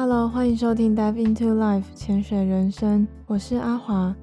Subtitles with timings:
[0.00, 4.14] Hello，欢迎收听 Dive into Life 潜水人生，我是阿华。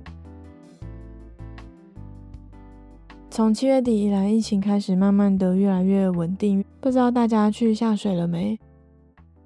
[3.29, 8.57] 从七月底以来，疫情开始慢慢的越来越稳定，不知道大家去下水了没？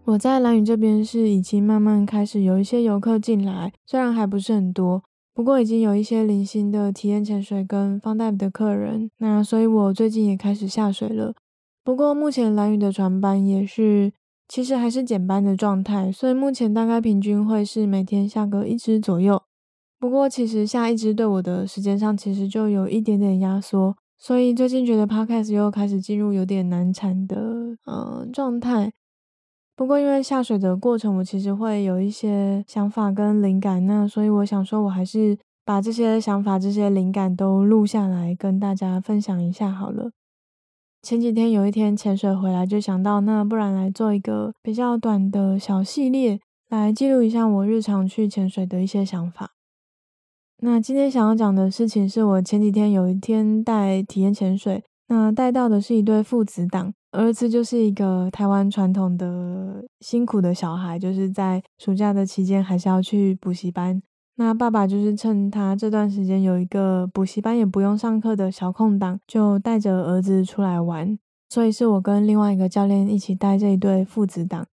[0.04, 5.02] 我在兰屿这边是已经慢慢开始有一些游客进来，虽然还不是很多，
[5.34, 11.34] 不过已经有一些零星的体验潜水跟放 dive 的客人，那所以我最近也开始下水了。
[11.84, 14.12] 不过目前蓝屿的船班也是。
[14.50, 19.42] 其实还是减班的状态，所以目前大概平均会是每天下个一只左右。
[20.00, 28.92] 不过其实下一只对我的时间上其实就有一点点压缩，所以最近觉得 Podcast 又开始进入有点难产的呃状态。
[29.76, 40.12] 不过因为下水的过程，我其实会有一些想法跟灵感，那所以我想说，我还是把这些想法、这些灵感都录下来，跟大家分享一下好了。
[41.02, 49.52] 前几天有一天潜水回来，就想到那不然来做一个比较短的小系列，来记录一下我日常去潜水的一些想法。
[50.62, 64.02] 那今天想要讲的事情是我前几天有一天带体验潜水，那带到的是一对父子档，儿子就是一个台湾传统的辛苦的小孩，就是在暑假的期间还是要去补习班。
[64.40, 71.20] 那爸爸就是趁他这段时间有一个补习班也不用上课的小空档，就带着儿子出来玩。
[71.50, 74.66] 所以是我跟另外一个教练一起带这一对父子档。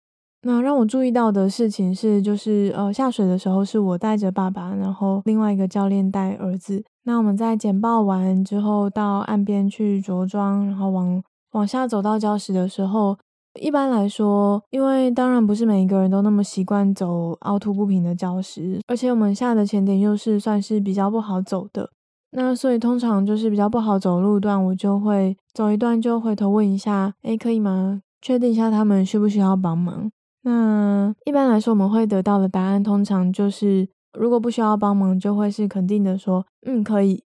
[0.42, 6.84] 那让我注意到的事情是，就是呃下水的时候是我带着爸爸，然后另外一个教练带儿子。
[7.04, 13.16] 那我们在简报完之后到岸边去着装，然后往往下走到礁石的时候。
[13.60, 21.88] 一般来说，因为当然不是每一个人都那么习惯走凹凸不平的礁石，而且我们下的前点又是算是比较不好走的，
[22.32, 28.00] 那所以通常就是比较不好走路段，我就会走一段就回头问一下，诶，可以吗？
[28.20, 30.10] 确定一下他们需不需要帮忙。
[30.42, 33.88] 那一般来说，我们会得到的答案通常就是，
[34.18, 37.22] 如果不需要帮忙，就会是肯定的说，嗯，可以。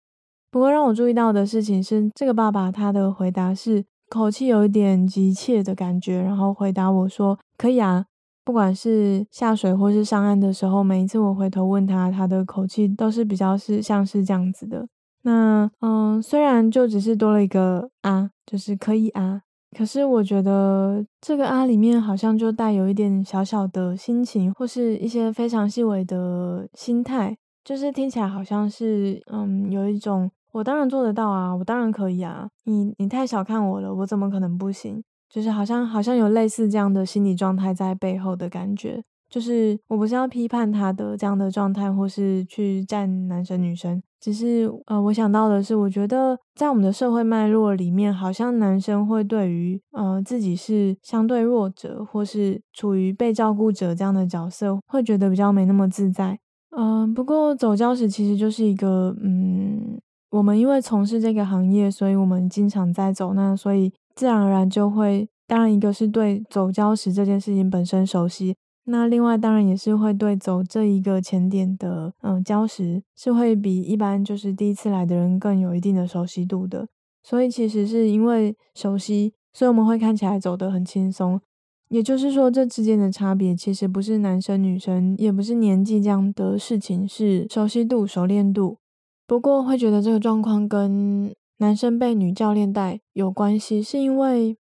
[0.50, 3.86] 不过让我注意到的事情是，这个爸爸他的回答是。
[4.16, 8.06] 口气有一点急切的感觉，然后回答我说：“可以啊。”
[8.46, 14.88] 不管是下水或是上岸的时候，每一次我回头问他，他的口气都是比较是像是这样子的。
[15.24, 19.42] 那嗯，虽然就只是多了一个啊，就是可以啊，
[19.76, 30.32] 可是我觉得这个啊里面好像就带有一点小小的心情，或是一些非常细微的心态，就是听起来好像是嗯有一种。
[30.56, 32.48] 我当然做得到啊，我当然可以啊。
[32.64, 35.04] 你你太小看我了，我怎么可能不行？
[35.30, 39.04] 就是好像好像有类似这样的心理状态在背后的感觉。
[39.30, 56.40] 就是我不是要批判他的这样的状态，或是去站男生女生，只是呃，我想到的是，我觉得在我们的社会脉络里面，好像男生会对于呃自己是相对弱者，或是处于被照顾者这样的角色，会觉得比较没那么自在。
[56.78, 60.00] 嗯、不过走教室其实就是一个嗯。
[60.32, 76.88] 我们因为从事这个行业，所以我们经常在走，那所以自然而然就会，当然一个是对走礁石这件事情本身熟悉，那另外当然也是会对走这一个前点的，嗯，礁石是会比一般就是第一次来的人更有一定的熟悉度的，
[77.24, 81.40] 所以其实是因为熟悉，所以我们会看起来走得很轻松，
[81.88, 88.80] 也就是说这之间的差别其实不是男生女生，也不是年纪这样的事情，是熟悉度、熟练度。
[89.28, 94.58] 不过会觉得这个状况跟男生被女教练带有关系，是因为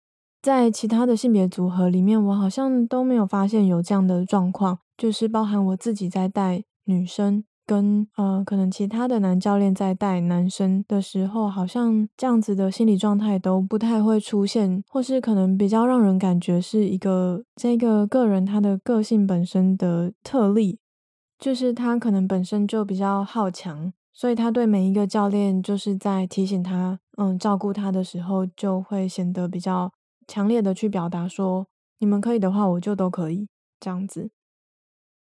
[0.40, 20.78] 在其他的性别组合里面，我好像都没有发现有这样的状况，就是包含我自己在带女生，跟呃可能其他的男教练在带男生的时候，好像这样子的心理状态都不太会出现，或是可能比较让人感觉是一个这个个人他的个性本身的特例，
[21.38, 23.92] 就是他可能本身就比较好强。
[24.18, 29.92] 所以他对每一个教练，就是在提醒他，嗯，照顾他的时候，就会显得比较
[30.26, 31.68] 强烈的去表达说，
[32.00, 33.46] 你们可以的话，我就都可以
[33.78, 34.30] 这样子。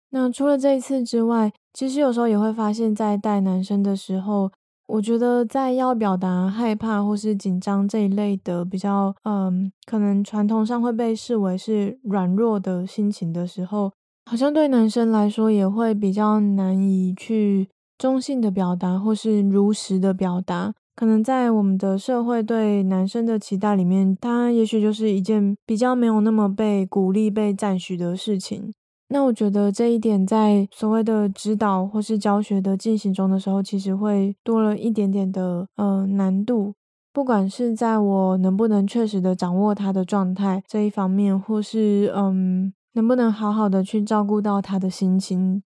[0.09, 4.51] 那除了这一次之外，其实有时候也会发现，在带男生的时候，
[4.88, 13.94] 我觉得在要表达害怕或是紧张这一类的比较，嗯，可能传统上会被视为是软弱的心情的时候，
[14.29, 17.69] 好像对男生来说也会比较难以去。
[18.03, 28.73] 中性的表达或是如实的表达，可能在我们的社会对男生的期待里面，他也许就是一件比较没有那么被鼓励、被赞许的事情。
[29.07, 36.73] 那我觉得这一点在所谓的指导或是教学的进行中的时候，其实会多了一点点的呃难度，
[37.13, 42.73] 不管是在我能不能确实的掌握他的状态这一方面，或是嗯。
[42.95, 45.63] 能不能好好的去照顾到他的心情。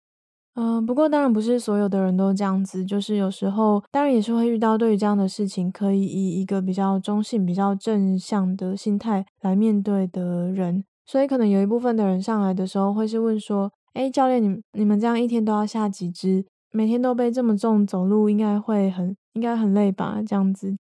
[0.57, 10.85] 嗯、呃，不过当然不是所有的人都这样子，就是有时候当然也是会遇到对于这样的事情，可以以一个比较中性、比较正向的心态来面对的人。
[11.07, 16.45] 所以可能有一部分的人上来的时候，会是问说：“诶，教练，你你们这样一天都要下几支？
[16.71, 20.77] 每天都背这么重，走路应该会很应该很累吧？”这样子，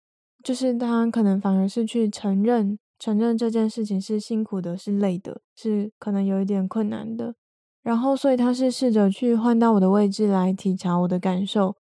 [0.44, 7.34] 就是他可能反而是去承认承认这件事情是辛苦的，是累的，是可能有一点困难的。
[7.84, 11.76] 然后，所以他是试着去换到我的位置来体察我的感受。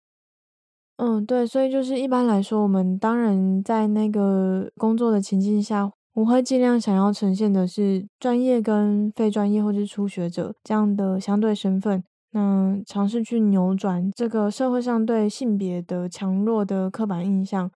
[0.95, 12.03] 嗯，对，所以就是一般来说，我们当然在那个工作的情境下，我会尽量想要呈现的是专业跟非专业或是初学者这样的相对身份。
[12.31, 17.71] 那尝试去扭转这个社会上对性别的强弱的刻板印象。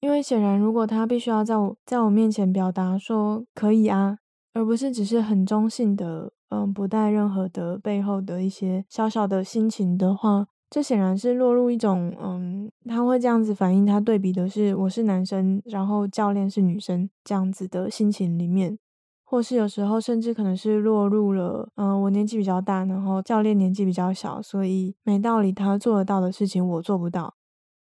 [0.00, 4.18] 因为显然，如果他必须要在我在我面前表达说可以啊，
[4.54, 6.32] 而不是只是很中性的。
[6.52, 18.78] 嗯，不带任何的背后的一些小小的心情的话，这显然是落入一种嗯，他会这样子反映，他对比的是我是男生，然后教练是女生这样子的心情里面，
[19.24, 27.34] 或是有时候甚至可能是落入了嗯，我年纪比较大，然后教练年纪比较小，所以没道理他做得到的事情我做不到。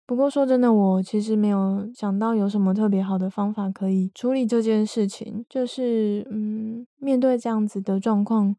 [0.06, 5.44] 不过说真的，我其实没有想到有什么特别好的方法可以处理这件事情。
[5.48, 8.54] 就是，嗯，面对这样子的状况，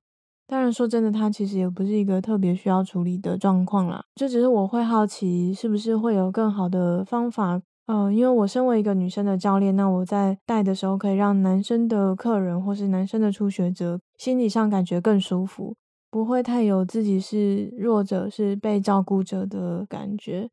[0.47, 4.03] 当然说真的，它其实也不是一个特别需要处理的状况啦。
[4.15, 7.61] 就只是我会好奇，是不是会有更好的方法？
[7.85, 15.75] 嗯，因为我身为一个女生的教练，那我在带的时候，可以让男生的客人或是男生的初学者心理上感觉更舒服，
[16.09, 20.49] 不会太有自己是弱者、是被照顾者的感觉。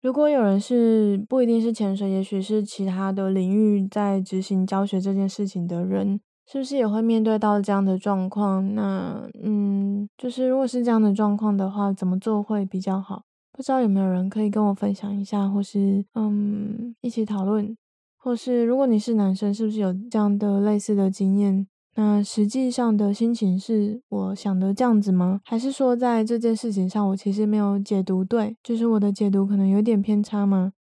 [0.00, 8.74] 如果有人是不一定是潜水，也许是其他的领域在执行教学这件事情的人，是不是也会面对到这样的状况？
[8.76, 13.22] 那嗯，就是如果是这样的状况的话，怎么做会比较好？
[13.50, 17.76] 不知道有没有人可以跟我分享一下，或是嗯一起讨论，
[18.16, 21.66] 或是如果你是男生，是不是有这样的类似的经验？
[22.00, 25.40] 那实际上的心情是我想的这样子吗？
[25.44, 30.74] 还是说在这件事情上我其实没有解读对，就是我的解读可能有点偏差吗？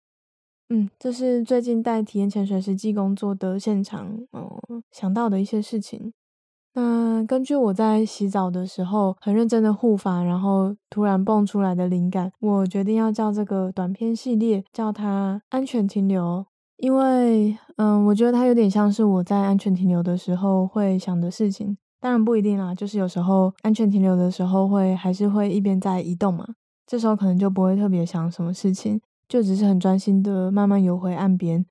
[0.69, 6.14] 嗯，这是最近带体验潜水实际工作的现场，嗯，想到的一些事情。
[6.75, 16.46] 那根据我在洗澡的时候很认真的护发，然后突然蹦出来的灵感，我决定要叫这个短篇系列叫它“安全停留”。
[16.78, 21.78] 因为，嗯，我觉得它有点像是我在安全停留的时候会想的事情。
[22.00, 26.46] 当然不一定啦，就是有时候安全停留的时候会还是会一边在移动嘛。
[26.86, 31.66] 这时候可能就不会特别想什么事情，就只是很专心的慢慢游回岸边。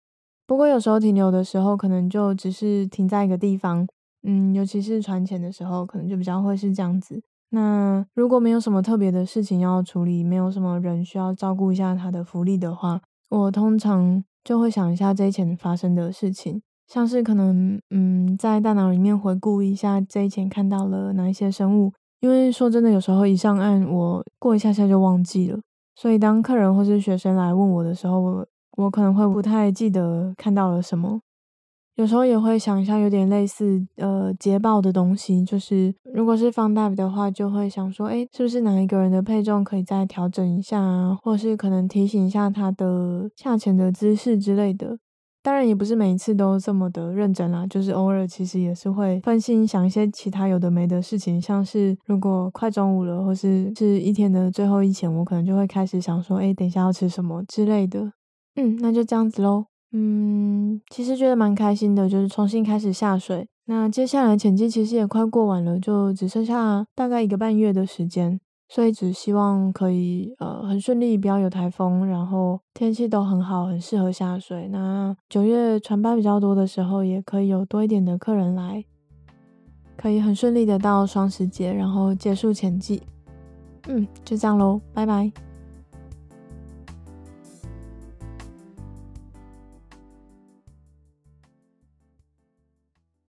[0.47, 3.87] 不过有时候停留的时候，可能就只是停在一个地方，
[4.25, 7.23] 嗯，尤其是船前的时候，可能就比较会是这样子。
[7.51, 14.25] 那如果没有什么特别的事情要处理，没有什么人需要照顾一下他的福利的话，我通常。
[14.47, 21.93] 就会想一下这一前发生的事情，像是可能，嗯，在大脑里面回顾一下这一前看到了哪一些生物。
[22.21, 25.59] 因为说真的，有时候一上岸，我过一下下就忘记了。
[25.97, 28.47] 所以当客人或是学生来问我的时候，我
[28.77, 31.21] 我可能会不太记得看到了什么。
[31.97, 41.19] 有时候也会想一下，有点类似呃捷报的东西，就是如果是放大的话，就会想说，诶，是不是哪一个人的配重可以再调整一下啊？
[41.23, 44.99] 或是可能提醒一下他的下潜的姿势之类的。
[45.43, 58.13] 当然也不是每一次都这么的认真啦，就是偶尔其实也是会分心想一些其他有的没的事情，像是如果快中午了，或是是一天的最后一潜，我可能就会开始想说，诶，等一下要吃什么之类的。
[58.57, 59.67] 嗯，那就这样子喽。
[59.99, 63.49] 嗯，其实觉得蛮开心的，就是重新开始下水。
[63.65, 68.39] 那接下来潜季其实也快过完了，就只剩下大概一个半月的时间，
[68.69, 74.69] 所以只希望可以呃很顺利，不要有台风，然后天气都很好，很适合下水。
[74.69, 78.85] 那九月船班比较多的时候，也可以有多一点的客人来，
[79.97, 83.03] 可以很顺利的到双十节，然后结束潜季。
[83.89, 85.46] 嗯，就这样喽，拜拜。